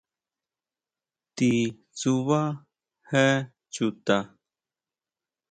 [1.35, 1.51] ¿Ti
[1.97, 2.41] tsubá
[3.09, 3.23] je
[3.73, 4.17] chuta?